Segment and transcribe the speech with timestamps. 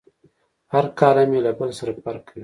[0.73, 2.39] هر کالم یې له بل سره فرق کوي.